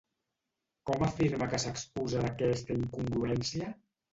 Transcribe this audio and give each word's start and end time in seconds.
Com 0.91 1.03
afirma 1.09 1.49
que 1.53 1.61
s'excusa 1.65 2.25
d'aquesta 2.25 2.79
incongruència? 2.85 3.71